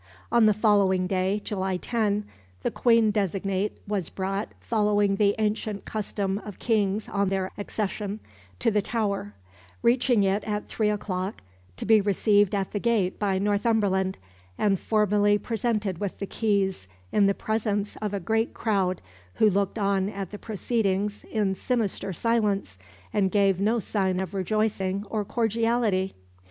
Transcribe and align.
On 0.31 0.47
the 0.47 0.53
following 0.55 1.05
day, 1.05 1.39
July 1.43 1.77
10, 1.77 2.23
the 2.63 2.71
Queen 2.71 3.11
designate 3.11 3.77
was 3.87 4.09
brought, 4.09 4.51
following 4.59 5.17
the 5.17 5.35
ancient 5.37 5.85
custom 5.85 6.39
of 6.39 6.57
Kings 6.57 7.07
on 7.07 7.29
their 7.29 7.51
accession, 7.55 8.19
to 8.57 8.71
the 8.71 8.81
Tower; 8.81 9.35
reaching 9.83 10.23
it 10.23 10.43
at 10.45 10.65
three 10.65 10.89
o'clock, 10.89 11.43
to 11.77 11.85
be 11.85 12.01
received 12.01 12.55
at 12.55 12.71
the 12.71 12.79
gate 12.79 13.19
by 13.19 13.37
Northumberland, 13.37 14.17
and 14.57 14.79
formally 14.79 15.37
presented 15.37 15.99
with 15.99 16.17
the 16.17 16.25
keys 16.25 16.87
in 17.11 17.27
the 17.27 17.35
presence 17.35 17.95
of 17.97 18.11
a 18.11 18.19
great 18.19 18.55
crowd 18.55 19.03
who 19.35 19.47
looked 19.51 19.77
on 19.77 20.09
at 20.09 20.31
the 20.31 20.39
proceedings 20.39 21.23
in 21.25 21.53
sinister 21.53 22.11
silence 22.11 22.79
and 23.13 23.29
gave 23.29 23.59
no 23.61 23.77
sign 23.77 24.19
of 24.19 24.33
rejoicing 24.33 25.05
or 25.11 25.23
cordiality. 25.23 26.15